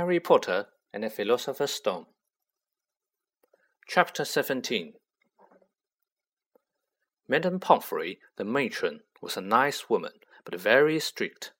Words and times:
Harry 0.00 0.18
Potter 0.18 0.64
and 0.94 1.04
the 1.04 1.10
Philosopher's 1.10 1.72
Stone. 1.72 2.06
Chapter 3.86 4.24
17 4.24 4.94
Madame 7.28 7.60
Pomfrey, 7.60 8.18
the 8.38 8.44
matron, 8.46 9.00
was 9.20 9.36
a 9.36 9.42
nice 9.42 9.90
woman, 9.90 10.12
but 10.46 10.58
very 10.58 10.98
strict. 11.00 11.52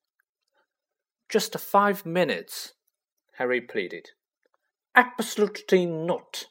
Just 1.28 1.58
five 1.58 2.06
minutes, 2.06 2.72
Harry 3.36 3.60
pleaded. 3.60 4.12
Absolutely 4.94 5.84
not. 5.84 6.46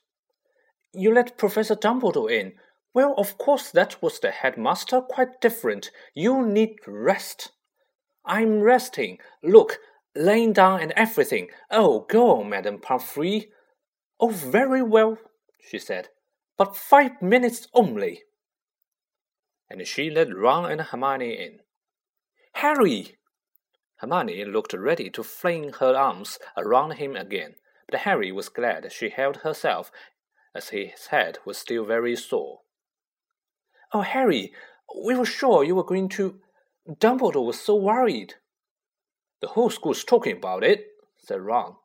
You 0.94 1.12
let 1.12 1.40
Professor 1.40 1.76
Dumbledore 1.76 2.32
in. 2.32 2.54
Well, 2.94 3.16
of 3.18 3.40
course, 3.40 3.72
that 3.72 4.00
was 4.00 4.20
the 4.20 4.30
headmaster, 4.30 5.02
quite 5.02 5.42
different. 5.42 5.90
You 6.14 6.46
need 6.46 6.76
rest. 6.86 7.50
I'm 8.24 8.60
resting. 8.60 9.18
Look, 9.42 9.80
laying 10.16 10.54
down 10.54 10.82
and 10.82 10.92
everything. 10.96 11.48
Oh, 11.70 12.06
go 12.10 12.40
on, 12.40 12.50
Madame 12.50 12.80
Pomfrey. 12.80 13.50
Oh, 14.20 14.30
very 14.30 14.82
well, 14.82 15.18
she 15.60 15.80
said, 15.80 16.10
but 16.58 16.76
five 16.76 17.22
minutes 17.22 17.68
only. 17.74 18.24
And 19.70 19.86
she 19.88 20.10
let 20.10 20.36
Ron 20.36 20.70
and 20.72 20.82
Hermione 20.82 21.34
in. 21.34 21.60
Harry! 22.56 23.18
Hermione 23.98 24.46
looked 24.46 24.74
ready 24.74 25.10
to 25.12 25.24
fling 25.24 25.74
her 25.80 25.96
arms 25.96 26.40
around 26.58 26.92
him 26.92 27.16
again, 27.16 27.56
but 27.90 28.02
Harry 28.02 28.32
was 28.32 28.50
glad 28.50 28.92
she 28.92 29.10
held 29.10 29.38
herself, 29.38 29.92
as 30.56 30.70
his 30.70 31.08
head 31.08 31.38
was 31.46 31.58
still 31.58 31.86
very 31.86 32.16
sore. 32.16 32.62
Oh, 33.94 34.02
Harry, 34.02 34.54
we 35.04 35.16
were 35.16 35.26
sure 35.26 35.64
you 35.64 35.76
were 35.76 35.84
going 35.84 36.10
to. 36.10 36.40
Dumbledore 36.88 37.46
was 37.46 37.60
so 37.60 37.76
worried. 37.76 38.36
The 39.42 39.50
whole 39.50 39.70
school's 39.70 40.04
talking 40.04 40.38
about 40.38 40.64
it, 40.64 40.88
said 41.18 41.42
Ron. 41.42 41.76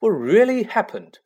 What 0.00 0.10
really 0.10 0.64
happened? 0.64 1.18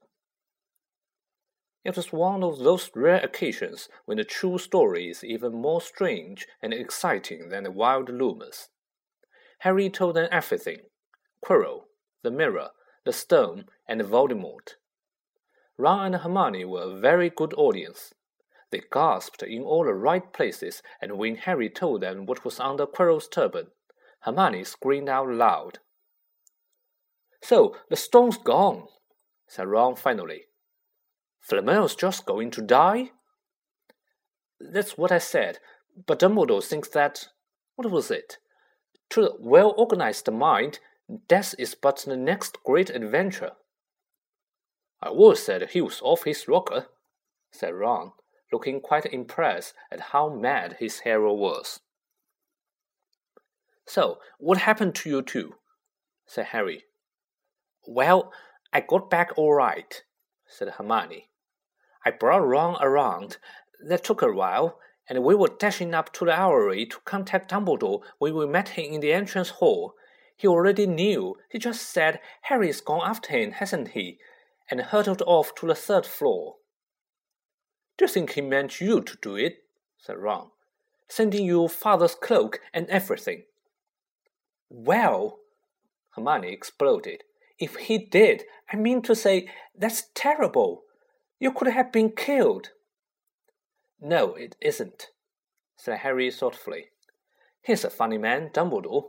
It 1.85 1.97
was 1.97 2.13
one 2.13 2.43
of 2.43 2.61
those 2.61 2.91
rare 2.95 3.23
occasions 3.23 3.89
when 4.07 4.17
the 4.17 4.25
true 4.25 4.59
story 4.59 5.11
is 5.11 5.23
even 5.23 5.53
more 5.53 5.83
strange 5.83 6.47
and 6.63 6.73
exciting 6.73 7.51
than 7.51 7.65
the 7.65 7.71
wild 7.71 8.09
rumors. 8.09 8.71
Harry 9.59 9.91
told 9.91 10.17
them 10.17 10.29
everything 10.31 10.79
Quirrell, 11.45 11.85
the 12.23 12.31
mirror, 12.31 12.71
the 13.05 13.13
stone, 13.13 13.67
and 13.87 14.01
Voldemort. 14.01 14.77
Ron 15.77 16.15
and 16.15 16.23
Hermione 16.23 16.65
were 16.65 16.83
a 16.83 17.01
very 17.01 17.29
good 17.29 17.53
audience. 17.55 18.15
They 18.71 18.83
gasped 18.91 19.43
in 19.43 19.63
all 19.63 19.85
the 19.85 19.93
right 19.93 20.33
places, 20.33 20.83
and 21.01 21.19
when 21.19 21.37
Harry 21.37 21.69
told 21.69 22.01
them 22.01 22.25
what 22.25 22.45
was 22.45 22.61
under 22.61 22.87
Quirrell's 22.87 23.29
turban, 23.29 23.69
Hermione 24.25 24.65
screamed 24.65 25.09
out 25.09 25.29
loud. 25.29 25.79
So, 27.43 27.77
the 27.91 27.97
stone's 27.97 28.39
gone, 28.39 28.89
said 29.47 29.67
Ron 29.67 29.97
finally. 29.97 30.45
Flamel's 31.41 31.95
just 31.95 32.25
going 32.25 32.51
to 32.53 32.63
die? 32.63 33.11
That's 34.59 34.97
what 34.97 35.13
I 35.13 35.19
said, 35.19 35.59
but 36.07 36.21
Dumbledore 36.21 36.65
thinks 36.65 36.89
that. 36.91 37.29
What 37.77 37.91
was 37.91 38.11
it? 38.11 38.39
To 39.11 39.21
the 39.21 39.37
well 39.39 39.75
organized 39.77 40.31
mind, 40.33 40.79
death 41.29 41.55
is 41.59 41.75
but 41.75 41.99
the 42.07 42.17
next 42.17 42.63
great 42.65 42.89
adventure. 42.89 43.53
I 45.03 45.11
would 45.11 45.37
said 45.37 45.69
he 45.71 45.83
was 45.83 46.01
off 46.01 46.25
his 46.25 46.49
rocker, 46.49 46.87
said 47.51 47.75
Ron, 47.75 48.13
looking 48.51 48.81
quite 48.81 49.05
impressed 49.05 49.75
at 49.93 50.13
how 50.13 50.31
mad 50.31 50.77
his 50.79 51.01
hero 51.01 51.35
was. 51.35 51.81
So, 53.87 54.19
what 54.39 54.59
happened 54.59 54.95
to 54.97 55.11
you 55.11 55.23
two? 55.23 55.57
said 56.27 56.47
Harry. 56.47 56.85
Well, 57.87 58.33
I 58.73 58.81
got 58.81 59.11
back 59.11 59.33
all 59.37 59.55
right, 59.55 60.03
said 60.47 60.69
Hermione. 60.69 61.29
I 62.05 62.11
brought 62.11 62.47
Ron 62.47 62.77
around. 62.83 63.39
That 63.87 64.05
took 64.05 64.23
a 64.23 64.33
while, 64.33 64.79
and 65.09 65.23
we 65.23 65.35
were 65.35 65.51
dashing 65.59 65.95
up 65.95 66.13
to 66.15 66.25
the 66.25 66.33
Owlery 66.33 66.89
to 66.91 66.99
contact 67.05 67.51
Dumbledore 67.51 68.03
when 68.19 68.35
we 68.35 68.47
met 68.47 68.71
him 68.71 68.93
in 68.93 69.01
the 69.01 69.13
entrance 69.13 69.51
hall. 69.51 69.95
He 70.37 70.49
already 70.49 70.87
knew. 70.87 71.37
He 71.51 71.59
just 71.59 71.83
said 71.83 72.21
Harry's 72.43 72.81
gone 72.81 73.03
after 73.05 73.31
him, 73.31 73.53
hasn't 73.53 73.89
he? 73.89 74.19
And 74.71 74.81
hurtled 74.81 75.23
off 75.27 75.55
to 75.57 75.67
the 75.67 75.75
third 75.75 76.07
floor. 76.07 76.57
Do 77.97 78.05
you 78.05 78.09
think 78.09 78.31
he 78.31 78.41
meant 78.41 78.81
you 78.81 79.03
to 79.03 79.17
do 79.21 79.37
it? 79.37 79.59
said 79.99 80.17
Ron. 80.17 80.51
Sending 81.09 81.45
you 81.45 81.69
father's 81.69 82.15
cloak 82.15 82.61
and 82.73 82.89
everything. 82.89 83.45
Well, 84.77 85.39
Hermione 86.17 86.53
exploded. 86.53 87.23
If 87.61 87.77
he 87.77 87.97
did, 87.97 88.43
I 88.73 88.77
mean 88.77 89.03
to 89.03 89.15
say, 89.15 89.49
that's 89.73 90.11
terrible. 90.17 90.83
You 91.39 91.53
could 91.53 91.69
have 91.69 91.93
been 91.93 92.11
killed. 92.11 92.71
No, 94.01 94.35
it 94.35 94.57
isn't, 94.61 95.11
said 95.77 95.99
Harry 95.99 96.29
thoughtfully. 96.33 96.87
He's 97.63 97.85
a 97.85 97.91
funny 97.91 98.19
man, 98.19 98.51
Dumbledore. 98.51 99.05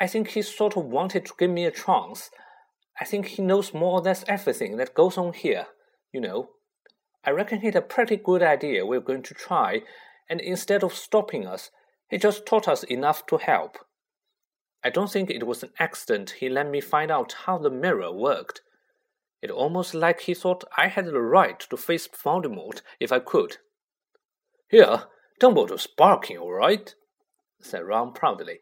I 0.00 0.06
think 0.06 0.28
he 0.28 0.40
sort 0.40 0.74
of 0.74 0.86
wanted 0.86 1.26
to 1.26 1.34
give 1.38 1.50
me 1.50 1.66
a 1.66 1.70
chance. 1.70 2.30
I 2.98 3.04
think 3.04 3.26
he 3.26 3.42
knows 3.42 3.74
more 3.74 3.98
or 3.98 4.00
less 4.00 4.24
everything 4.26 4.78
that 4.78 4.94
goes 4.94 5.18
on 5.18 5.34
here, 5.34 5.66
you 6.12 6.20
know. 6.22 6.48
I 7.24 7.30
reckon 7.30 7.60
he 7.60 7.66
had 7.66 7.76
a 7.76 7.82
pretty 7.82 8.16
good 8.16 8.42
idea 8.42 8.86
we 8.86 8.96
we're 8.96 9.04
going 9.04 9.22
to 9.24 9.34
try, 9.34 9.82
and 10.30 10.40
instead 10.40 10.82
of 10.82 10.94
stopping 10.94 11.46
us, 11.46 11.70
he 12.08 12.16
just 12.16 12.46
taught 12.46 12.68
us 12.68 12.84
enough 12.84 13.26
to 13.26 13.36
help. 13.36 13.76
I 14.84 14.90
don't 14.90 15.10
think 15.10 15.30
it 15.30 15.46
was 15.46 15.62
an 15.62 15.70
accident 15.78 16.30
he 16.30 16.50
let 16.50 16.68
me 16.68 16.82
find 16.82 17.10
out 17.10 17.34
how 17.46 17.56
the 17.56 17.70
mirror 17.70 18.12
worked. 18.12 18.60
It 19.40 19.50
almost 19.50 19.94
like 19.94 20.20
he 20.20 20.34
thought 20.34 20.64
I 20.76 20.88
had 20.88 21.06
the 21.06 21.20
right 21.20 21.58
to 21.58 21.76
face 21.78 22.06
Voldemort 22.06 22.82
if 23.00 23.10
I 23.10 23.18
could. 23.18 23.56
Here, 24.68 25.04
Dumbledore's 25.40 25.86
barking, 25.86 26.36
all 26.36 26.52
right, 26.52 26.94
said 27.60 27.84
Ron 27.84 28.12
proudly. 28.12 28.60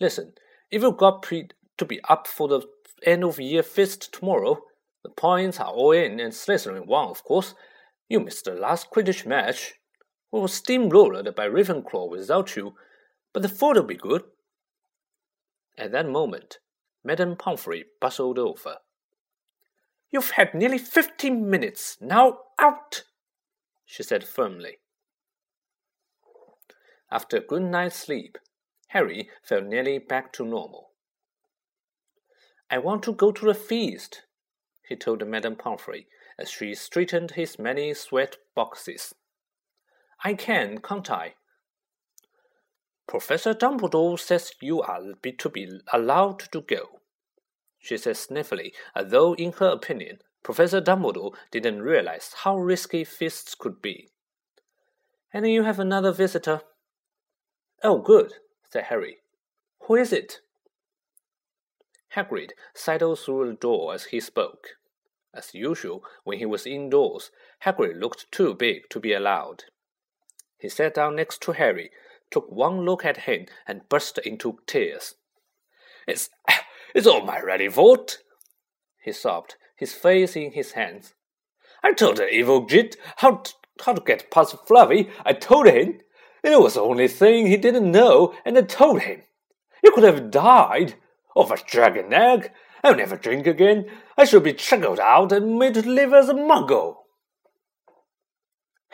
Listen, 0.00 0.34
if 0.70 0.82
you've 0.82 0.96
got 0.96 1.22
pre- 1.22 1.48
to 1.78 1.84
be 1.84 2.00
up 2.08 2.28
for 2.28 2.46
the 2.46 2.62
end 3.04 3.24
of 3.24 3.40
year 3.40 3.64
feast 3.64 4.12
tomorrow, 4.12 4.60
the 5.02 5.10
points 5.10 5.58
are 5.58 5.72
all 5.72 5.92
in 5.92 6.20
and 6.20 6.32
Slytherin 6.32 6.86
won, 6.86 7.08
of 7.08 7.24
course. 7.24 7.54
You 8.08 8.20
missed 8.20 8.44
the 8.44 8.54
last 8.54 8.90
Quidditch 8.90 9.26
match. 9.26 9.74
We 10.30 10.40
were 10.40 10.46
steamrolled 10.46 11.34
by 11.34 11.48
Ravenclaw 11.48 12.10
without 12.10 12.54
you, 12.54 12.74
but 13.32 13.42
the 13.42 13.48
food'll 13.48 13.82
be 13.82 13.96
good. 13.96 14.22
At 15.76 15.92
that 15.92 16.08
moment, 16.08 16.58
Madame 17.02 17.36
Pomfrey 17.36 17.84
bustled 18.00 18.38
over. 18.38 18.76
You've 20.10 20.30
had 20.30 20.54
nearly 20.54 20.78
fifteen 20.78 21.50
minutes. 21.50 21.96
Now 22.00 22.38
out, 22.58 23.02
she 23.84 24.02
said 24.02 24.24
firmly. 24.24 24.78
After 27.10 27.38
a 27.38 27.40
good 27.40 27.62
night's 27.62 27.96
sleep, 27.96 28.38
Harry 28.88 29.28
felt 29.42 29.64
nearly 29.64 29.98
back 29.98 30.32
to 30.34 30.44
normal. 30.44 30.90
I 32.70 32.78
want 32.78 33.02
to 33.04 33.12
go 33.12 33.32
to 33.32 33.46
the 33.46 33.54
feast, 33.54 34.22
he 34.88 34.96
told 34.96 35.26
Madame 35.26 35.56
Pomfrey 35.56 36.06
as 36.38 36.50
she 36.50 36.74
straightened 36.74 37.32
his 37.32 37.58
many 37.58 37.94
sweat 37.94 38.36
boxes. 38.54 39.14
I 40.24 40.34
can, 40.34 40.78
can't 40.78 41.10
I? 41.10 41.34
Professor 43.06 43.54
Dumbledore 43.54 44.18
says 44.18 44.52
you 44.60 44.82
are 44.82 45.00
to 45.22 45.48
be 45.48 45.80
allowed 45.92 46.40
to 46.52 46.60
go, 46.62 47.00
she 47.84 47.98
said 47.98 48.16
sniffily, 48.16 48.72
as 48.94 49.10
though, 49.10 49.34
in 49.34 49.52
her 49.52 49.68
opinion, 49.68 50.20
Professor 50.42 50.80
Dumbledore 50.80 51.34
didn't 51.50 51.82
realize 51.82 52.32
how 52.38 52.56
risky 52.56 53.04
fists 53.04 53.54
could 53.54 53.82
be. 53.82 54.08
And 55.34 55.46
you 55.46 55.64
have 55.64 55.78
another 55.78 56.10
visitor. 56.10 56.62
Oh, 57.82 57.98
good, 57.98 58.32
said 58.70 58.84
Harry. 58.84 59.18
Who 59.80 59.96
is 59.96 60.14
it? 60.14 60.40
Hagrid 62.16 62.52
sidled 62.72 63.18
through 63.18 63.48
the 63.48 63.54
door 63.54 63.92
as 63.92 64.04
he 64.04 64.18
spoke. 64.18 64.76
As 65.34 65.54
usual, 65.54 66.04
when 66.22 66.38
he 66.38 66.46
was 66.46 66.66
indoors, 66.66 67.30
Hagrid 67.66 68.00
looked 68.00 68.32
too 68.32 68.54
big 68.54 68.88
to 68.88 68.98
be 68.98 69.12
allowed. 69.12 69.64
He 70.56 70.70
sat 70.70 70.94
down 70.94 71.16
next 71.16 71.42
to 71.42 71.52
Harry 71.52 71.90
took 72.30 72.50
one 72.50 72.84
look 72.84 73.04
at 73.04 73.18
him 73.18 73.46
and 73.66 73.88
burst 73.88 74.18
into 74.18 74.58
tears. 74.66 75.14
It's, 76.06 76.30
it's 76.94 77.06
all 77.06 77.24
my 77.24 77.40
ready 77.40 77.68
fault, 77.68 78.18
he 79.02 79.12
sobbed, 79.12 79.56
his 79.76 79.92
face 79.92 80.36
in 80.36 80.52
his 80.52 80.72
hands. 80.72 81.14
I 81.82 81.92
told 81.92 82.16
the 82.16 82.28
evil 82.28 82.60
git 82.60 82.96
how 83.16 83.36
to, 83.36 83.52
how 83.84 83.92
to 83.92 84.00
get 84.00 84.30
past 84.30 84.56
Fluffy. 84.66 85.10
I 85.24 85.34
told 85.34 85.66
him. 85.66 86.00
It 86.42 86.60
was 86.60 86.74
the 86.74 86.82
only 86.82 87.08
thing 87.08 87.46
he 87.46 87.56
didn't 87.56 87.90
know, 87.90 88.34
and 88.44 88.56
I 88.58 88.62
told 88.62 89.02
him. 89.02 89.22
You 89.82 89.92
could 89.92 90.04
have 90.04 90.30
died 90.30 90.94
of 91.36 91.50
a 91.50 91.56
dragon 91.56 92.12
egg. 92.12 92.52
I'll 92.82 92.96
never 92.96 93.16
drink 93.16 93.46
again. 93.46 93.86
I 94.16 94.24
shall 94.24 94.40
be 94.40 94.52
chuckled 94.52 95.00
out 95.00 95.32
and 95.32 95.58
made 95.58 95.74
to 95.74 95.88
live 95.88 96.12
as 96.12 96.28
a 96.28 96.34
muggle. 96.34 96.96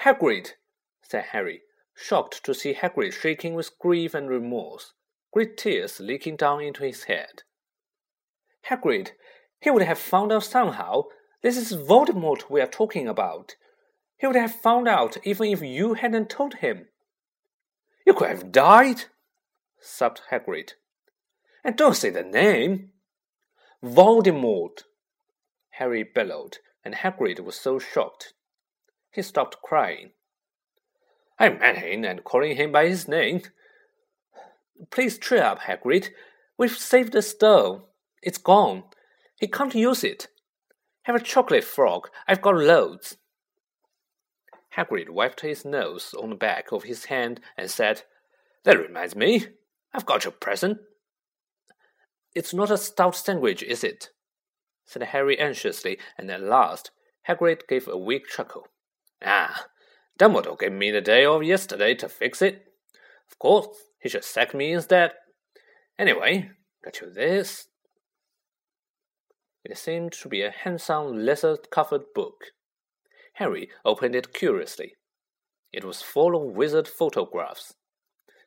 Hagrid, 0.03 0.53
said 1.03 1.27
Harry, 1.33 1.63
shocked 1.95 2.45
to 2.45 2.55
see 2.55 2.75
Hagrid 2.75 3.13
shaking 3.13 3.55
with 3.55 3.79
grief 3.79 4.15
and 4.15 4.29
remorse, 4.29 4.93
great 5.33 5.57
tears 5.57 6.01
leaking 6.01 6.37
down 6.37 6.63
into 6.63 6.85
his 6.85 7.05
head. 7.05 7.43
Hagrid, 8.69 9.13
He 9.61 9.71
would 9.71 9.83
have 9.83 9.99
found 9.99 10.33
out 10.33 10.45
somehow. 10.45 11.05
This 11.43 11.57
is 11.57 11.77
Voldemort 11.77 12.51
we 12.51 12.61
are 12.61 12.67
talking 12.67 13.09
about. 13.09 13.57
He 14.19 14.27
would 14.27 14.37
have 14.37 14.55
found 14.55 14.89
out 14.89 15.17
even 15.25 15.49
if 15.49 15.63
you 15.63 15.95
hadn't 15.95 16.29
told 16.29 16.55
him. 16.57 16.89
You 18.07 18.15
could 18.15 18.29
have 18.29 18.53
died, 18.53 19.05
sobbed 19.81 20.23
Hagrid. 20.31 20.73
And 21.65 21.77
don't 21.77 21.97
say 21.97 22.11
the 22.11 22.23
name. 22.23 22.91
Voldemort, 23.83 24.85
Harry 25.71 26.03
bellowed, 26.03 26.59
and 26.85 26.95
Hagrid 26.95 27.41
was 27.41 27.57
so 27.57 27.79
shocked. 27.79 28.35
He 29.11 29.23
stopped 29.23 29.63
crying. 29.63 30.13
I 31.41 31.49
met 31.49 31.79
him 31.79 32.05
and 32.05 32.23
calling 32.23 32.57
him 32.57 32.71
by 32.71 32.87
his 32.87 33.09
name. 33.09 33.41
Please 34.91 35.19
cheer 35.19 35.43
up, 35.43 35.61
Hagrid. 35.61 36.11
We've 36.59 36.77
saved 36.77 37.15
the 37.15 37.23
stone. 37.23 37.83
It's 38.23 38.37
gone. 38.37 38.85
He 39.39 39.49
can't 39.49 39.75
use 39.75 40.05
it. 40.05 40.29
Have 41.05 41.17
a 41.17 41.21
chocolate 41.21 41.65
frog. 41.65 42.11
I've 42.29 42.43
got 42.43 42.57
loads. 42.57 43.17
Hagrid 44.77 45.09
wiped 45.09 45.41
his 45.41 45.65
nose 45.65 46.15
on 46.21 46.29
the 46.29 46.37
back 46.37 46.73
of 46.73 46.85
his 46.85 47.07
hand 47.07 47.41
and 47.57 47.71
said, 47.71 48.03
That 48.65 48.79
reminds 48.79 49.17
me. 49.17 49.47
I've 49.95 50.07
got 50.07 50.25
your 50.25 50.33
present. 50.33 50.79
It's 52.35 52.53
not 52.53 52.71
a 52.71 52.77
stout 52.77 53.17
sandwich, 53.17 53.63
is 53.63 53.83
it? 53.83 54.11
said 54.85 55.03
Harry 55.03 55.39
anxiously, 55.39 55.99
and 56.19 56.31
at 56.31 56.43
last 56.43 56.91
Hagrid 57.29 57.67
gave 57.67 57.89
a 57.89 57.97
weak 57.97 58.27
chuckle. 58.29 58.67
Ah, 59.25 59.67
Dumbledore 60.21 60.59
gave 60.59 60.73
me 60.73 60.91
the 60.91 61.01
day 61.01 61.25
off 61.25 61.43
yesterday 61.43 61.95
to 61.95 62.07
fix 62.07 62.43
it. 62.43 62.67
Of 63.31 63.39
course, 63.39 63.69
he 63.99 64.11
should 64.11 64.23
sack 64.23 64.55
me 64.55 64.73
instead. 64.73 65.13
Anyway, 65.99 66.51
got 66.85 67.01
you 67.01 67.11
this. 67.11 67.69
It 69.65 69.79
seemed 69.79 70.13
to 70.13 70.29
be 70.29 70.43
a 70.43 70.51
handsome 70.51 71.25
leather 71.25 71.57
covered 71.57 72.13
book. 72.15 72.45
Harry 73.35 73.71
opened 73.83 74.15
it 74.15 74.35
curiously. 74.35 74.93
It 75.73 75.87
was 75.87 76.03
full 76.03 76.37
of 76.37 76.55
wizard 76.55 76.87
photographs. 76.87 77.73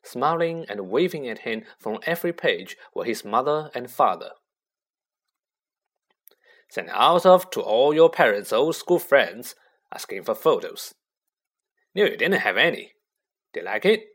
Smiling 0.03 0.67
and 0.69 0.91
waving 0.91 1.27
at 1.27 1.39
him 1.39 1.63
from 1.79 1.97
every 2.05 2.33
page 2.33 2.77
were 2.93 3.05
his 3.05 3.25
mother 3.25 3.71
and 3.73 3.89
father. 3.89 4.31
Send 6.69 6.89
out 6.91 7.25
of 7.25 7.49
to 7.49 7.61
all 7.61 7.95
your 7.95 8.11
parents' 8.11 8.53
old 8.53 8.75
school 8.75 8.99
friends 8.99 9.55
asking 9.91 10.23
for 10.23 10.35
photos. 10.35 10.93
Knew 11.95 12.05
you 12.05 12.17
didn't 12.17 12.41
have 12.41 12.57
any. 12.57 12.93
Do 13.53 13.59
you 13.59 13.65
like 13.65 13.85
it? 13.85 14.07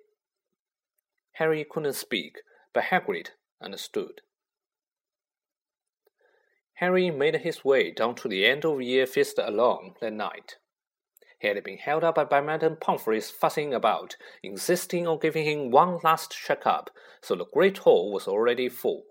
Harry 1.32 1.64
couldn't 1.69 1.92
speak, 1.92 2.38
but 2.72 2.84
Hagrid 2.84 3.30
understood. 3.62 4.22
Harry 6.75 7.10
made 7.10 7.36
his 7.36 7.64
way 7.64 7.90
down 7.90 8.14
to 8.16 8.28
the 8.28 8.46
end 8.46 8.64
of 8.64 8.80
year 8.80 9.06
feast 9.06 9.38
alone 9.38 9.94
that 10.00 10.12
night. 10.12 10.56
He 11.40 11.46
had 11.46 11.62
been 11.62 11.78
held 11.78 12.02
up 12.02 12.28
by 12.28 12.40
Madame 12.40 12.76
Pomfrey's 12.80 13.30
fussing 13.30 13.72
about, 13.72 14.16
insisting 14.42 15.06
on 15.06 15.20
giving 15.20 15.44
him 15.44 15.70
one 15.70 15.98
last 16.02 16.32
check-up, 16.32 16.90
so 17.22 17.36
the 17.36 17.46
great 17.46 17.78
hall 17.78 18.12
was 18.12 18.26
already 18.26 18.69
full. 18.69 19.04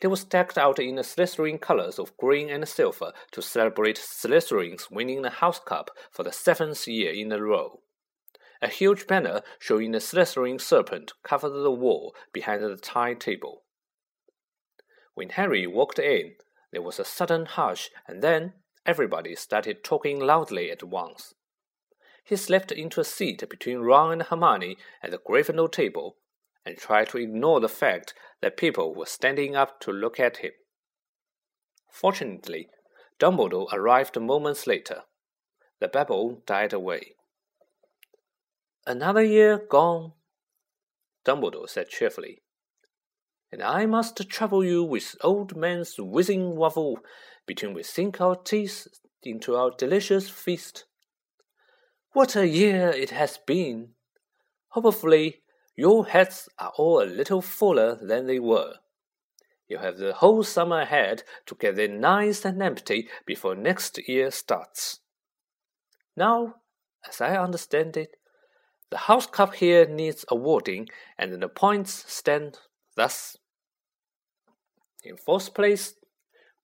It 0.00 0.08
were 0.08 0.16
decked 0.16 0.58
out 0.58 0.78
in 0.78 0.96
the 0.96 1.02
Slytherin 1.02 1.58
colors 1.58 1.98
of 1.98 2.16
green 2.18 2.50
and 2.50 2.68
silver 2.68 3.12
to 3.30 3.40
celebrate 3.40 3.96
Slytherin's 3.96 4.90
winning 4.90 5.22
the 5.22 5.30
House 5.30 5.58
Cup 5.58 5.90
for 6.10 6.22
the 6.22 6.32
seventh 6.32 6.86
year 6.86 7.12
in 7.12 7.32
a 7.32 7.42
row. 7.42 7.80
A 8.60 8.68
huge 8.68 9.06
banner 9.06 9.42
showing 9.58 9.92
the 9.92 9.98
Slytherin 9.98 10.60
serpent 10.60 11.12
covered 11.22 11.50
the 11.50 11.70
wall 11.70 12.14
behind 12.32 12.62
the 12.62 12.76
tide 12.76 13.20
table. 13.20 13.62
When 15.14 15.30
Harry 15.30 15.66
walked 15.66 15.98
in, 15.98 16.34
there 16.72 16.82
was 16.82 16.98
a 16.98 17.04
sudden 17.04 17.46
hush, 17.46 17.90
and 18.06 18.22
then 18.22 18.52
everybody 18.84 19.34
started 19.34 19.82
talking 19.82 20.20
loudly 20.20 20.70
at 20.70 20.82
once. 20.82 21.32
He 22.22 22.36
slipped 22.36 22.72
into 22.72 23.00
a 23.00 23.04
seat 23.04 23.48
between 23.48 23.78
Ron 23.78 24.12
and 24.12 24.22
Hermione 24.24 24.76
at 25.02 25.10
the 25.10 25.18
Gryffindor 25.18 25.70
table 25.70 26.16
and 26.66 26.76
tried 26.76 27.08
to 27.10 27.18
ignore 27.18 27.60
the 27.60 27.68
fact 27.68 28.12
that 28.42 28.56
people 28.56 28.94
were 28.94 29.06
standing 29.06 29.56
up 29.56 29.80
to 29.80 29.92
look 29.92 30.20
at 30.20 30.38
him. 30.38 30.52
Fortunately, 31.90 32.68
Dumbledore 33.18 33.72
arrived 33.72 34.20
moments 34.20 34.66
later. 34.66 35.02
The 35.80 35.88
babble 35.88 36.42
died 36.46 36.72
away. 36.72 37.14
Another 38.86 39.22
year 39.22 39.58
gone, 39.58 40.12
Dumbledore 41.24 41.68
said 41.68 41.88
cheerfully. 41.88 42.42
And 43.50 43.62
I 43.62 43.86
must 43.86 44.28
trouble 44.28 44.64
you 44.64 44.84
with 44.84 45.16
old 45.22 45.56
man's 45.56 45.96
whizzing 45.98 46.56
waffle 46.56 46.98
between 47.46 47.74
we 47.74 47.82
sink 47.82 48.20
our 48.20 48.36
teeth 48.36 48.86
into 49.22 49.56
our 49.56 49.70
delicious 49.70 50.28
feast. 50.28 50.84
What 52.12 52.36
a 52.36 52.46
year 52.46 52.90
it 52.90 53.10
has 53.10 53.38
been! 53.38 53.90
Hopefully, 54.68 55.42
your 55.76 56.06
heads 56.06 56.48
are 56.58 56.72
all 56.76 57.02
a 57.02 57.04
little 57.04 57.42
fuller 57.42 57.98
than 58.00 58.26
they 58.26 58.38
were. 58.38 58.74
You 59.68 59.78
have 59.78 59.98
the 59.98 60.14
whole 60.14 60.42
summer 60.42 60.80
ahead 60.80 61.22
to 61.46 61.54
get 61.54 61.76
them 61.76 62.00
nice 62.00 62.44
and 62.44 62.62
empty 62.62 63.08
before 63.26 63.54
next 63.54 63.98
year 64.08 64.30
starts. 64.30 65.00
Now, 66.16 66.56
as 67.06 67.20
I 67.20 67.36
understand 67.36 67.96
it, 67.96 68.16
the 68.90 68.96
house 68.98 69.26
cup 69.26 69.54
here 69.56 69.86
needs 69.86 70.24
awarding, 70.28 70.88
and 71.18 71.42
the 71.42 71.48
points 71.48 72.04
stand 72.06 72.58
thus. 72.94 73.36
In 75.02 75.16
fourth 75.16 75.54
place, 75.54 75.94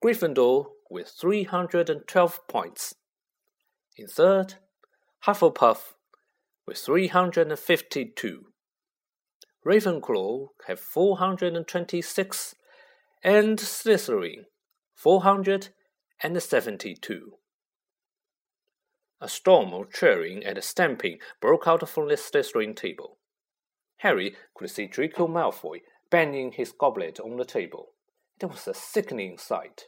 Gryffindor 0.02 0.66
with 0.88 1.08
312 1.08 2.48
points. 2.48 2.94
In 3.96 4.06
third, 4.06 4.54
Hufflepuff 5.26 5.94
with 6.66 6.78
352. 6.78 8.51
Ravenclaw 9.64 10.48
have 10.66 10.80
426, 10.80 12.56
and 13.22 13.58
Slytherin 13.58 14.46
472. 14.94 17.32
A 19.20 19.28
storm 19.28 19.72
of 19.72 19.92
cheering 19.92 20.44
and 20.44 20.64
stamping 20.64 21.20
broke 21.40 21.68
out 21.68 21.88
from 21.88 22.08
the 22.08 22.16
Slytherin 22.16 22.74
table. 22.74 23.18
Harry 23.98 24.34
could 24.54 24.68
see 24.68 24.88
Draco 24.88 25.28
Malfoy 25.28 25.82
banging 26.10 26.50
his 26.50 26.72
goblet 26.72 27.20
on 27.20 27.36
the 27.36 27.44
table. 27.44 27.92
It 28.40 28.46
was 28.46 28.66
a 28.66 28.74
sickening 28.74 29.38
sight. 29.38 29.86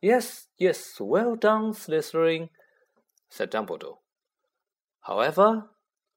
Yes, 0.00 0.46
yes, 0.58 0.98
well 0.98 1.36
done, 1.36 1.74
Slytherin, 1.74 2.48
said 3.28 3.50
Dumbledore. 3.50 3.98
However, 5.02 5.68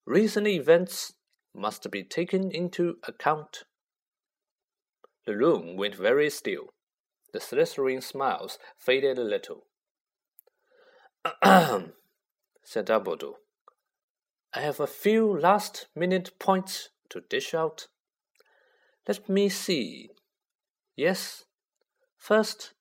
recent 0.05 0.47
events 0.47 1.11
must 1.57 1.89
be 1.89 2.03
taken 2.03 2.51
into 2.51 2.97
account. 3.03 3.63
The 5.25 5.35
room 5.35 5.75
went 5.75 5.95
very 5.95 6.29
still. 6.29 6.67
The 7.33 7.39
Slytherin 7.39 8.01
smiles 8.01 8.57
faded 8.77 9.17
a 9.17 9.23
little. 9.23 9.65
Ahem, 11.43 11.93
said 12.63 12.87
Dumbledore. 12.87 13.35
I 14.53 14.61
have 14.61 14.79
a 14.79 14.87
few 14.87 15.37
last 15.37 15.87
minute 15.95 16.39
points 16.39 16.89
to 17.09 17.21
dish 17.21 17.53
out. 17.53 17.87
Let 19.07 19.27
me 19.27 19.49
see. 19.49 20.09
Yes, 20.95 21.43
first, 22.17 22.73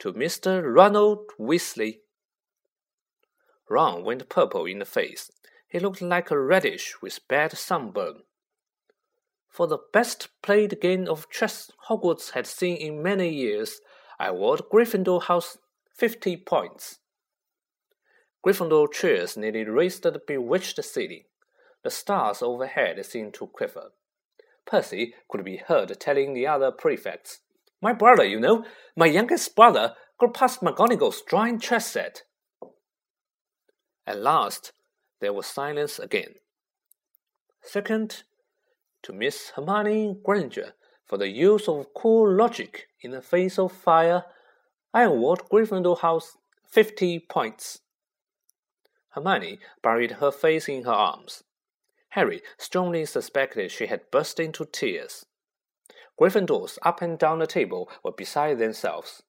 to 0.00 0.12
Mr. 0.12 0.62
Ronald 0.62 1.30
Weasley. 1.38 2.00
Ron 3.68 4.04
went 4.04 4.28
purple 4.28 4.66
in 4.66 4.80
the 4.80 4.84
face 4.84 5.30
he 5.70 5.78
looked 5.78 6.02
like 6.02 6.30
a 6.30 6.38
radish 6.38 7.00
with 7.00 7.26
bad 7.28 7.56
sunburn. 7.56 8.22
For 9.48 9.66
the 9.66 9.78
best 9.92 10.28
played 10.42 10.80
game 10.80 11.08
of 11.08 11.30
chess 11.30 11.70
Hogwarts 11.88 12.32
had 12.32 12.46
seen 12.46 12.76
in 12.76 13.02
many 13.02 13.28
years, 13.28 13.80
I 14.18 14.26
award 14.26 14.62
Gryffindor 14.72 15.22
House 15.22 15.58
50 15.96 16.36
points. 16.38 16.98
Gryffindor 18.44 18.92
cheers 18.92 19.36
nearly 19.36 19.64
raised 19.64 20.02
the 20.02 20.20
bewitched 20.26 20.82
ceiling. 20.84 21.24
The 21.84 21.90
stars 21.90 22.42
overhead 22.42 23.04
seemed 23.06 23.34
to 23.34 23.46
quiver. 23.46 23.92
Percy 24.66 25.14
could 25.28 25.44
be 25.44 25.56
heard 25.56 25.98
telling 26.00 26.34
the 26.34 26.46
other 26.46 26.70
prefects, 26.70 27.40
My 27.80 27.92
brother, 27.92 28.24
you 28.24 28.40
know, 28.40 28.64
my 28.96 29.06
youngest 29.06 29.54
brother 29.54 29.94
got 30.18 30.34
past 30.34 30.60
McGonagall's 30.60 31.22
drawing 31.22 31.58
chess 31.58 31.86
set. 31.86 32.22
At 34.06 34.18
last, 34.18 34.72
there 35.20 35.32
was 35.32 35.46
silence 35.46 35.98
again. 35.98 36.34
Second, 37.62 38.22
to 39.02 39.12
Miss 39.12 39.50
Hermione 39.50 40.16
Granger 40.24 40.72
for 41.06 41.16
the 41.16 41.28
use 41.28 41.68
of 41.68 41.92
cool 41.94 42.32
logic 42.32 42.88
in 43.00 43.10
the 43.10 43.22
face 43.22 43.58
of 43.58 43.72
fire, 43.72 44.24
I 44.92 45.02
award 45.02 45.42
Gryffindor 45.50 45.98
House 46.00 46.36
50 46.68 47.20
points. 47.20 47.80
Hermione 49.10 49.58
buried 49.82 50.12
her 50.12 50.30
face 50.30 50.68
in 50.68 50.84
her 50.84 50.92
arms. 50.92 51.42
Harry 52.10 52.42
strongly 52.58 53.04
suspected 53.04 53.70
she 53.70 53.86
had 53.86 54.10
burst 54.10 54.40
into 54.40 54.64
tears. 54.64 55.26
Gryffindors 56.20 56.78
up 56.82 57.00
and 57.02 57.18
down 57.18 57.38
the 57.38 57.46
table 57.46 57.88
were 58.04 58.12
beside 58.12 58.58
themselves. 58.58 59.22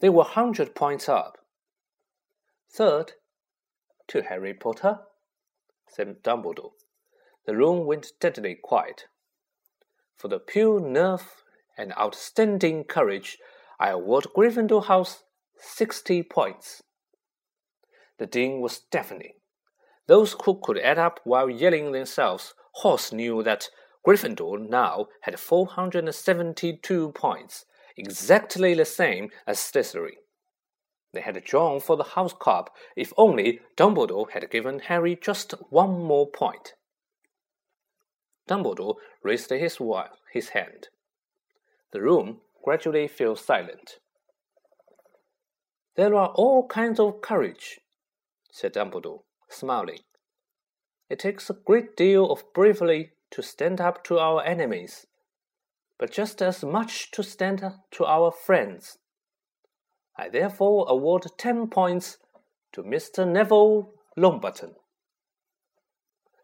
they 0.00 0.08
were 0.08 0.24
hundred 0.24 0.74
points 0.74 1.08
up. 1.08 1.38
Third, 2.70 3.12
to 4.08 4.22
Harry 4.22 4.52
Potter, 4.52 5.00
said 5.94 6.22
Dumbledore. 6.22 6.72
The 7.46 7.56
room 7.56 7.86
went 7.86 8.12
deadly 8.20 8.56
quiet. 8.60 9.04
For 10.16 10.28
the 10.28 10.38
pure 10.38 10.80
nerve 10.80 11.44
and 11.76 11.92
outstanding 11.98 12.84
courage, 12.84 13.38
I 13.78 13.90
award 13.90 14.26
Gryffindor 14.36 14.86
House 14.86 15.24
sixty 15.58 16.22
points. 16.22 16.82
The 18.18 18.26
din 18.26 18.60
was 18.60 18.80
deafening. 18.90 19.34
Those 20.06 20.36
who 20.44 20.60
could 20.62 20.78
add 20.78 20.98
up 20.98 21.20
while 21.24 21.50
yelling 21.50 21.92
themselves 21.92 22.54
hoarse 22.72 23.12
knew 23.12 23.42
that 23.42 23.68
Gryffindor 24.06 24.68
now 24.68 25.08
had 25.22 25.40
472 25.40 27.12
points, 27.12 27.64
exactly 27.96 28.74
the 28.74 28.84
same 28.84 29.30
as 29.46 29.58
Slytherin. 29.58 30.18
They 31.14 31.20
had 31.20 31.42
drawn 31.44 31.78
for 31.78 31.96
the 31.96 32.02
House 32.02 32.34
Cup 32.34 32.74
if 32.96 33.12
only 33.16 33.60
Dumbledore 33.76 34.30
had 34.32 34.50
given 34.50 34.80
Harry 34.80 35.14
just 35.14 35.52
one 35.70 36.02
more 36.02 36.28
point. 36.28 36.74
Dumbledore 38.48 38.96
raised 39.22 39.50
his, 39.50 39.78
his 40.32 40.48
hand. 40.50 40.88
The 41.92 42.02
room 42.02 42.40
gradually 42.64 43.06
fell 43.06 43.36
silent. 43.36 43.98
There 45.94 46.16
are 46.16 46.30
all 46.34 46.66
kinds 46.66 46.98
of 46.98 47.22
courage, 47.22 47.78
said 48.50 48.74
Dumbledore, 48.74 49.22
smiling. 49.48 50.00
It 51.08 51.20
takes 51.20 51.48
a 51.48 51.54
great 51.54 51.96
deal 51.96 52.28
of 52.30 52.52
bravery 52.52 53.12
to 53.30 53.40
stand 53.40 53.80
up 53.80 54.02
to 54.04 54.18
our 54.18 54.42
enemies, 54.42 55.06
but 55.96 56.10
just 56.10 56.42
as 56.42 56.64
much 56.64 57.12
to 57.12 57.22
stand 57.22 57.62
to 57.92 58.04
our 58.04 58.32
friends. 58.32 58.98
I 60.16 60.28
therefore 60.28 60.86
award 60.88 61.26
ten 61.36 61.68
points 61.68 62.18
to 62.72 62.82
Mr. 62.82 63.26
Neville 63.26 63.92
Longbottom. 64.16 64.74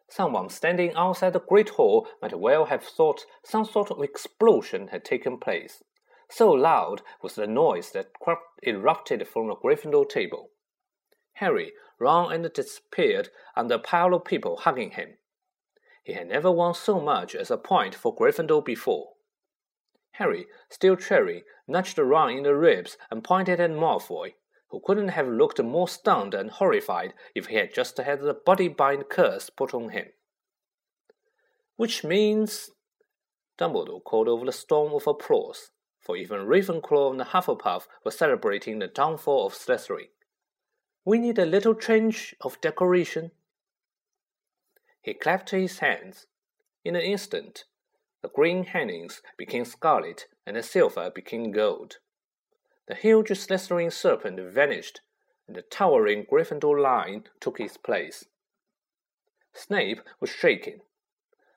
Someone 0.09 0.49
standing 0.49 0.93
outside 0.95 1.35
the 1.35 1.41
great 1.41 1.71
hall 1.71 2.09
might 2.21 2.37
well 2.37 2.65
have 2.65 2.83
thought 2.83 3.27
some 3.45 3.65
sort 3.65 3.93
of 3.93 4.03
explosion 4.03 4.89
had 4.89 5.05
taken 5.05 5.39
place. 5.39 5.85
So 6.29 6.51
loud 6.51 7.03
was 7.23 7.37
the 7.37 7.47
noise 7.47 7.93
that 7.93 8.11
erupted 8.63 9.27
from 9.29 9.49
the 9.49 9.55
Gryffindor 9.55 10.09
table. 10.09 10.51
Harry 11.35 11.73
ran 12.01 12.33
and 12.33 12.53
disappeared 12.53 13.31
under 13.57 13.77
a 13.77 13.79
pile 13.79 14.15
of 14.15 14.25
people 14.25 14.57
hugging 14.57 14.93
him. 14.93 15.17
He 16.03 16.15
had 16.15 16.29
never 16.29 16.51
won 16.51 16.75
so 16.75 16.99
much 16.99 17.35
as 17.37 17.51
a 17.51 17.57
point 17.57 17.95
for 17.95 18.15
Gryffindor 18.15 18.65
before. 18.65 19.11
Harry, 20.21 20.47
still 20.69 20.97
chary, 20.97 21.45
nudged 21.67 21.97
Ron 21.97 22.31
in 22.31 22.43
the 22.43 22.55
ribs 22.55 22.99
and 23.11 23.25
pointed 23.25 23.59
at 23.59 23.71
Malfoy, 23.71 24.35
who 24.69 24.83
couldn't 24.85 25.09
have 25.09 25.27
looked 25.27 25.59
more 25.63 25.89
stunned 25.89 26.35
and 26.35 26.51
horrified 26.51 27.15
if 27.35 27.47
he 27.47 27.57
had 27.57 27.73
just 27.73 27.97
had 27.97 28.21
the 28.21 28.35
body 28.35 28.69
bind 28.69 29.09
curse 29.09 29.49
put 29.49 29.73
on 29.73 29.89
him. 29.89 30.09
Which 31.77 32.05
means. 32.05 32.71
Dumbledore 33.59 34.05
called 34.05 34.29
over 34.29 34.45
the 34.45 34.53
storm 34.53 34.93
of 34.93 35.07
applause, 35.07 35.71
for 36.03 36.19
even 36.19 36.41
Ravenclaw 36.41 37.13
and 37.13 37.21
Hufflepuff 37.23 37.87
were 38.05 38.11
celebrating 38.11 38.79
the 38.79 38.89
downfall 38.89 39.47
of 39.47 39.55
Slytherin. 39.55 40.09
We 41.03 41.19
need 41.19 41.39
a 41.39 41.47
little 41.47 41.75
change 41.75 42.35
of 42.43 42.61
decoration. 42.61 43.31
He 45.01 45.15
clapped 45.15 45.49
his 45.49 45.79
hands. 45.79 46.27
In 46.85 46.95
an 46.95 47.03
instant, 47.03 47.65
the 48.23 48.29
green 48.29 48.65
hangings 48.65 49.23
became 49.37 49.65
scarlet 49.65 50.27
and 50.47 50.57
the 50.57 50.63
silver 50.63 51.11
became 51.11 51.53
gold. 51.53 51.97
The 52.87 52.95
huge 52.95 53.29
Slytherin 53.29 53.93
serpent 53.93 54.41
vanished, 54.41 55.01
and 55.47 55.57
the 55.57 55.63
towering 55.63 56.25
Gryffindor 56.25 56.81
lion 56.81 57.25
took 57.41 57.61
its 57.61 57.77
place. 57.77 58.27
Snape 59.53 60.01
was 60.21 60.31
shaking. 60.31 60.81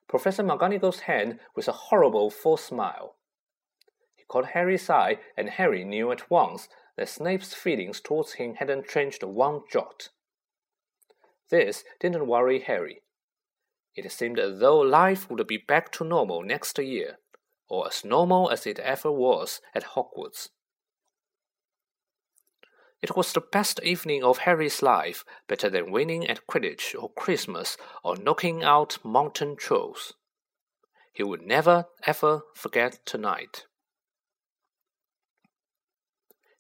Professor 0.08 0.44
McGonagall's 0.44 1.02
hand 1.02 1.40
was 1.56 1.68
a 1.68 1.72
horrible 1.72 2.30
false 2.30 2.64
smile. 2.64 3.16
He 4.16 4.24
caught 4.28 4.52
Harry's 4.52 4.90
eye, 4.90 5.20
and 5.38 5.50
Harry 5.50 5.84
knew 5.84 6.12
at 6.12 6.30
once 6.30 6.70
that 6.98 7.10
Snape's 7.10 7.54
feelings 7.54 8.00
towards 8.00 8.34
him 8.34 8.56
hadn't 8.56 8.88
changed 8.88 9.24
one 9.24 9.62
jot. 9.72 10.10
This 11.50 11.84
didn't 12.00 12.28
worry 12.28 12.60
Harry. 12.60 13.03
It 13.96 14.12
seemed 14.12 14.40
as 14.40 14.60
though 14.60 14.80
life 14.80 15.30
would 15.30 15.46
be 15.48 15.58
back 15.58 15.92
to 15.94 16.04
normal 16.04 16.42
next 16.42 16.78
year, 16.80 17.20
or 17.70 17.88
as 17.88 18.04
normal 18.04 18.50
as 18.50 18.66
it 18.66 18.80
ever 18.80 19.12
was 19.12 19.62
at 19.76 19.84
Hogwarts. 19.96 20.50
It 23.04 23.18
was 23.18 23.34
the 23.34 23.42
best 23.42 23.82
evening 23.84 24.24
of 24.24 24.40
Harry's 24.40 24.82
life, 24.82 25.26
better 25.48 25.70
than 25.70 25.92
winning 25.92 26.26
at 26.26 26.48
Quidditch 26.48 26.96
or 26.98 27.12
Christmas 27.12 27.76
or 28.02 28.16
knocking 28.16 28.64
out 28.64 28.98
mountain 29.04 29.58
trolls. 29.58 30.14
He 31.12 31.22
would 31.22 31.42
never 31.42 31.86
ever 32.08 32.44
forget 32.56 33.06
tonight. 33.06 33.66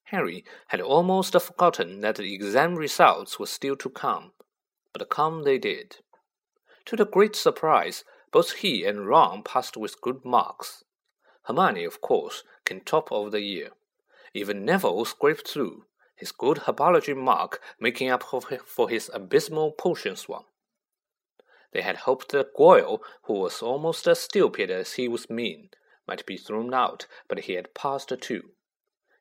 Harry 0.08 0.44
had 0.68 0.82
almost 0.82 1.34
forgotten 1.42 2.02
that 2.02 2.18
the 2.18 2.36
exam 2.36 2.76
results 2.76 3.40
were 3.40 3.48
still 3.48 3.76
to 3.78 3.90
come, 3.90 4.34
but 4.92 5.10
come 5.10 5.44
they 5.44 5.58
did. 5.58 6.03
To 6.86 6.96
the 6.96 7.06
great 7.06 7.36
surprise, 7.36 8.04
both 8.32 8.54
he 8.54 8.86
and 8.86 9.08
Ron 9.08 9.44
passed 9.44 9.78
with 9.78 10.02
good 10.02 10.26
marks. 10.26 10.84
Hermione, 11.44 11.86
of 11.86 12.02
course, 12.02 12.44
came 12.66 12.82
top 12.82 13.12
of 13.12 13.32
the 13.32 13.42
year. 13.42 13.70
Even 14.34 14.66
Neville 14.66 15.06
scraped 15.06 15.48
through, 15.48 15.86
his 16.16 16.32
good 16.32 16.60
herbology 16.60 17.16
mark 17.16 17.62
making 17.80 18.10
up 18.10 18.24
for 18.24 18.90
his 18.90 19.12
abysmal 19.14 19.72
potions 19.72 20.28
one. 20.28 20.46
They 21.72 21.82
had 21.82 21.98
hoped 21.98 22.32
that 22.32 22.54
Goyle, 22.56 23.02
who 23.24 23.34
was 23.34 23.62
almost 23.62 24.08
as 24.08 24.20
stupid 24.20 24.70
as 24.70 24.94
he 24.94 25.08
was 25.08 25.30
mean, 25.30 25.70
might 26.08 26.26
be 26.26 26.38
thrown 26.38 26.74
out, 26.74 27.08
but 27.28 27.40
he 27.42 27.54
had 27.54 27.74
passed 27.74 28.14
too. 28.22 28.52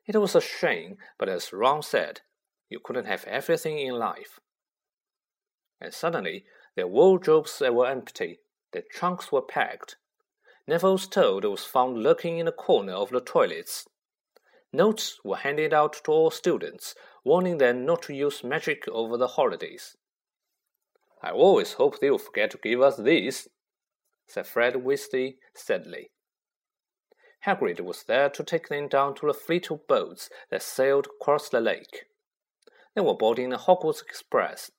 It 0.07 0.17
was 0.17 0.35
a 0.35 0.41
shame, 0.41 0.99
but 1.19 1.29
as 1.29 1.53
Ron 1.53 1.83
said, 1.83 2.21
you 2.69 2.81
couldn't 2.81 3.07
have 3.07 3.25
everything 3.25 3.79
in 3.79 3.95
life. 3.95 4.41
And 5.81 5.95
suddenly, 5.95 6.45
their 6.77 6.87
wardrobes 6.87 7.61
were 7.61 7.87
empty, 7.87 8.41
their 8.73 8.85
trunks 8.91 9.31
were 9.31 9.43
packed. 9.43 9.97
Neville's 10.67 11.07
toad 11.07 11.45
was 11.45 11.65
found 11.65 11.99
lurking 12.03 12.39
in 12.39 12.49
a 12.49 12.53
corner 12.53 12.93
of 12.93 13.11
the 13.11 13.21
toilets, 13.21 13.87
Notes 14.75 15.21
were 15.23 15.37
handed 15.37 15.75
out 15.75 15.93
to 16.05 16.11
all 16.11 16.31
students, 16.31 16.95
warning 17.25 17.59
them 17.59 17.85
not 17.85 18.03
to 18.03 18.15
use 18.15 18.43
magic 18.43 18.89
over 18.89 19.19
the 19.19 19.29
holidays. 19.29 19.97
I 21.23 21.31
always 21.31 21.75
hope 21.75 22.01
they'll 22.01 22.17
forget 22.17 22.53
to 22.53 22.59
give 22.59 22.81
us 22.81 22.97
these, 22.97 23.49
said 24.27 24.47
Fred 24.47 24.75
Weasley 24.75 25.37
sadly. 25.55 26.11
Hagrid 27.45 27.81
was 27.81 28.05
there 28.05 28.31
to 28.31 28.43
take 28.43 28.69
them 28.69 28.89
down 28.89 29.15
to 29.17 29.27
the 29.27 29.35
fleet 29.35 29.71
of 29.71 29.87
boats 29.87 30.31
that 30.51 30.63
sailed 30.63 31.07
across 31.07 31.51
the 31.51 31.61
lake. 31.61 32.07
They 32.95 33.03
were 33.03 33.15
boarding 33.15 33.51
the 33.51 33.59
Hogwarts 33.59 34.01
Express, 34.01 34.71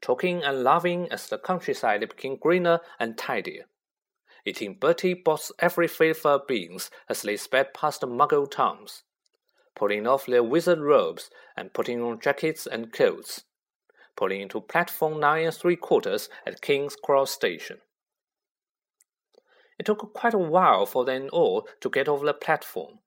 talking 0.00 0.42
and 0.42 0.62
laughing 0.62 1.08
as 1.10 1.28
the 1.28 1.38
countryside 1.38 2.00
became 2.00 2.36
greener 2.36 2.80
and 2.98 3.18
tidier, 3.18 3.64
eating 4.44 4.74
Bertie 4.74 5.14
Bott's 5.14 5.52
every 5.58 5.88
flavor 5.88 6.40
beans 6.46 6.90
as 7.08 7.22
they 7.22 7.36
sped 7.36 7.74
past 7.74 8.00
the 8.00 8.06
Muggle 8.06 8.50
towns 8.50 9.02
pulling 9.78 10.06
off 10.06 10.26
their 10.26 10.42
wizard 10.42 10.80
robes 10.80 11.30
and 11.56 11.72
putting 11.72 12.02
on 12.02 12.20
jackets 12.20 12.66
and 12.66 12.92
coats, 12.92 13.44
pulling 14.16 14.40
into 14.40 14.60
platform 14.60 15.20
nine 15.20 15.46
and 15.46 15.54
three 15.54 15.76
quarters 15.76 16.28
at 16.44 16.60
King's 16.60 16.96
Cross 16.96 17.30
Station. 17.30 17.78
It 19.78 19.86
took 19.86 20.12
quite 20.12 20.34
a 20.34 20.38
while 20.38 20.84
for 20.84 21.04
them 21.04 21.28
all 21.32 21.68
to 21.80 21.88
get 21.88 22.08
off 22.08 22.24
the 22.24 22.34
platform. 22.34 22.98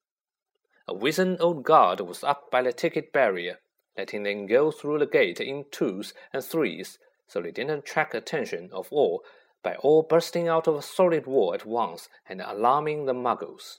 A 0.88 0.93
wizened 0.93 1.41
old 1.41 1.63
guard 1.63 2.00
was 2.00 2.24
up 2.24 2.50
by 2.50 2.62
the 2.62 2.71
ticket 2.71 3.12
barrier, 3.12 3.60
letting 3.98 4.24
them 4.24 4.45
go 4.48 4.71
through 4.71 5.00
the 5.00 5.05
gate 5.05 5.39
in 5.39 5.65
twos 5.71 6.13
and 6.33 6.43
threes 6.43 6.98
so 7.27 7.41
they 7.41 7.51
didn't 7.51 7.79
attract 7.79 8.13
attention 8.13 8.69
of 8.74 8.88
all 8.91 9.24
by 9.63 9.75
all 9.75 10.03
bursting 10.03 10.48
out 10.48 10.67
of 10.67 10.75
a 10.75 10.81
solid 10.81 11.25
wall 11.25 11.53
at 11.53 11.65
once 11.65 12.10
and 12.27 12.41
alarming 12.41 13.05
the 13.05 13.13
muggles. 13.13 13.77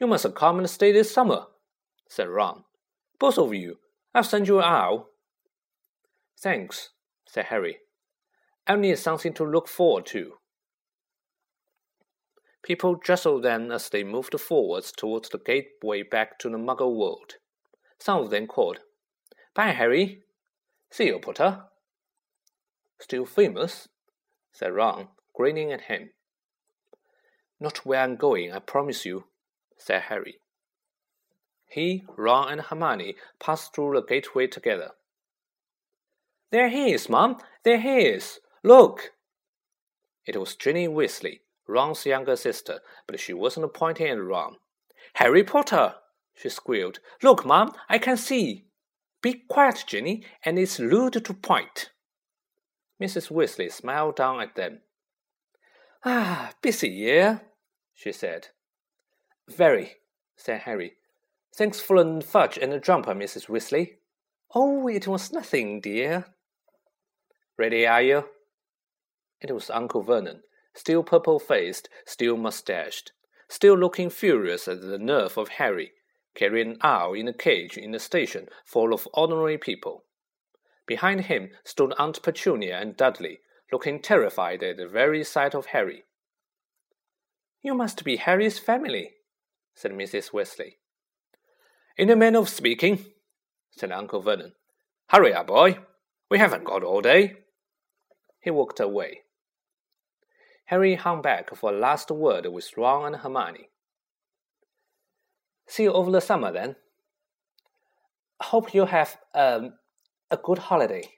You 0.00 0.06
must 0.06 0.34
come 0.34 0.58
and 0.58 0.70
stay 0.70 0.92
this 0.92 1.12
summer, 1.12 1.46
said 2.08 2.28
Ron. 2.28 2.64
Both 3.18 3.38
of 3.38 3.54
you. 3.54 3.78
I'll 4.14 4.22
send 4.22 4.48
you 4.48 4.58
an 4.58 4.64
owl. 4.64 5.08
Thanks, 6.38 6.90
said 7.26 7.46
Harry. 7.46 7.78
I 8.66 8.76
need 8.76 8.98
something 8.98 9.32
to 9.34 9.44
look 9.44 9.68
forward 9.68 10.06
to. 10.06 10.34
People 12.62 12.94
jostled 12.96 13.42
them 13.42 13.72
as 13.72 13.88
they 13.88 14.04
moved 14.04 14.38
forwards 14.40 14.92
towards 14.92 15.28
the 15.28 15.38
gateway 15.38 16.02
back 16.02 16.38
to 16.38 16.48
the 16.48 16.58
Muggle 16.58 16.96
world. 16.96 17.34
Some 18.02 18.20
of 18.24 18.30
them 18.30 18.48
called, 18.48 18.80
Bye, 19.54 19.70
Harry. 19.70 20.24
See 20.90 21.06
you, 21.06 21.20
Potter. 21.20 21.66
Still 22.98 23.24
famous? 23.24 23.88
said 24.50 24.74
Ron, 24.74 25.06
grinning 25.32 25.70
at 25.70 25.82
him. 25.82 26.10
Not 27.60 27.86
where 27.86 28.00
I'm 28.00 28.16
going, 28.16 28.50
I 28.50 28.58
promise 28.58 29.06
you, 29.06 29.26
said 29.76 30.02
Harry. 30.02 30.40
He, 31.70 32.04
Ron, 32.16 32.50
and 32.50 32.60
Hermione 32.62 33.14
passed 33.38 33.72
through 33.72 33.94
the 33.94 34.02
gateway 34.02 34.48
together. 34.48 34.90
There 36.50 36.70
he 36.70 36.92
is, 36.92 37.08
Mum! 37.08 37.36
There 37.62 37.80
he 37.80 37.98
is! 38.00 38.40
Look! 38.64 39.12
It 40.26 40.36
was 40.36 40.56
Ginny 40.56 40.88
Weasley, 40.88 41.42
Ron's 41.68 42.04
younger 42.04 42.34
sister, 42.34 42.80
but 43.06 43.20
she 43.20 43.32
wasn't 43.32 43.72
pointing 43.72 44.08
at 44.08 44.20
Ron. 44.20 44.56
Harry 45.14 45.44
Potter! 45.44 45.94
She 46.34 46.48
squealed. 46.48 46.98
Look, 47.22 47.44
Mom, 47.44 47.72
I 47.88 47.98
can 47.98 48.16
see. 48.16 48.66
Be 49.22 49.44
quiet, 49.48 49.84
Ginny, 49.86 50.24
and 50.44 50.58
it's 50.58 50.80
rude 50.80 51.24
to 51.24 51.34
point. 51.34 51.90
Mrs. 53.00 53.30
Weasley 53.30 53.70
smiled 53.70 54.16
down 54.16 54.40
at 54.40 54.54
them. 54.54 54.80
Ah, 56.04 56.52
busy 56.60 56.88
year, 56.88 57.42
she 57.94 58.12
said. 58.12 58.48
Very, 59.48 59.96
said 60.36 60.62
Harry. 60.62 60.94
Thanks 61.54 61.80
for 61.80 62.02
the 62.02 62.20
fudge 62.22 62.58
and 62.58 62.72
the 62.72 62.80
jumper, 62.80 63.14
Mrs. 63.14 63.48
Weasley. 63.48 63.96
Oh, 64.54 64.88
it 64.88 65.06
was 65.06 65.32
nothing, 65.32 65.80
dear. 65.80 66.26
Ready, 67.58 67.86
are 67.86 68.02
you? 68.02 68.24
It 69.40 69.52
was 69.52 69.70
Uncle 69.70 70.02
Vernon, 70.02 70.42
still 70.74 71.02
purple 71.02 71.38
faced, 71.38 71.88
still 72.06 72.36
mustached, 72.36 73.12
still 73.48 73.76
looking 73.76 74.10
furious 74.10 74.68
at 74.68 74.80
the 74.80 74.98
nerve 74.98 75.36
of 75.36 75.48
Harry, 75.48 75.92
carrying 76.34 76.78
owl 76.82 77.14
in 77.14 77.28
a 77.28 77.32
cage 77.32 77.76
in 77.76 77.94
a 77.94 77.98
station 77.98 78.48
full 78.64 78.92
of 78.92 79.08
ordinary 79.14 79.58
people. 79.58 80.04
Behind 80.86 81.22
him 81.22 81.50
stood 81.64 81.94
Aunt 81.98 82.22
Petunia 82.22 82.78
and 82.78 82.96
Dudley, 82.96 83.40
looking 83.70 84.00
terrified 84.00 84.62
at 84.62 84.76
the 84.76 84.88
very 84.88 85.24
sight 85.24 85.54
of 85.54 85.66
Harry. 85.66 86.04
You 87.62 87.74
must 87.74 88.04
be 88.04 88.16
Harry's 88.16 88.58
family, 88.58 89.12
said 89.74 89.92
Mrs. 89.92 90.32
Weasley. 90.32 90.76
In 91.96 92.10
a 92.10 92.16
manner 92.16 92.40
of 92.40 92.48
speaking, 92.48 93.04
said 93.70 93.92
Uncle 93.92 94.20
Vernon. 94.20 94.52
Hurry 95.08 95.32
up, 95.32 95.46
boy. 95.46 95.78
We 96.30 96.38
haven't 96.38 96.64
got 96.64 96.82
all 96.82 97.00
day. 97.00 97.36
He 98.40 98.50
walked 98.50 98.80
away. 98.80 99.20
Harry 100.66 100.94
hung 100.94 101.22
back 101.22 101.54
for 101.54 101.70
a 101.70 101.78
last 101.78 102.10
word 102.10 102.46
with 102.46 102.76
Ron 102.76 103.06
and 103.06 103.16
Hermione. 103.22 103.68
See 105.66 105.84
you 105.84 105.92
over 105.92 106.10
the 106.10 106.20
summer, 106.20 106.52
then. 106.52 106.76
Hope 108.40 108.74
you 108.74 108.86
have 108.86 109.18
um, 109.34 109.74
a 110.30 110.36
good 110.36 110.58
holiday, 110.58 111.08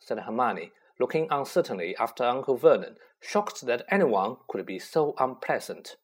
said 0.00 0.18
Hermione, 0.18 0.72
looking 0.98 1.28
uncertainly 1.30 1.94
after 1.98 2.24
Uncle 2.24 2.56
Vernon, 2.56 2.96
shocked 3.20 3.64
that 3.66 3.84
anyone 3.90 4.36
could 4.48 4.66
be 4.66 4.78
so 4.78 5.14
unpleasant. 5.18 5.96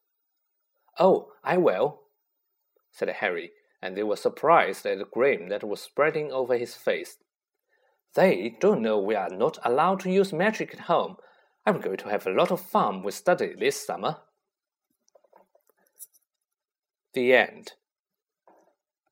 Oh, 0.99 1.29
I 1.43 1.57
will, 1.57 2.01
said 2.91 3.09
Harry, 3.09 3.51
and 3.81 3.95
they 3.95 4.03
were 4.03 4.15
surprised 4.15 4.85
at 4.85 4.97
the 4.97 5.05
grin 5.05 5.49
that 5.49 5.63
was 5.63 5.81
spreading 5.81 6.31
over 6.31 6.57
his 6.57 6.75
face. 6.75 7.17
They 8.15 8.57
don't 8.59 8.81
know 8.81 8.99
we 8.99 9.15
are 9.15 9.29
not 9.29 9.59
allowed 9.63 9.99
to 10.01 10.11
use 10.11 10.33
magic 10.33 10.73
at 10.73 10.81
home. 10.81 11.17
I'm 11.65 11.81
going 11.81 11.97
to 11.97 12.09
have 12.09 12.25
a 12.25 12.31
lot 12.31 12.51
of 12.51 12.61
fun 12.61 13.03
with 13.03 13.23
Dudley 13.23 13.53
this 13.59 13.85
summer. 13.85 14.17
The 17.13 17.33
end. 17.33 17.73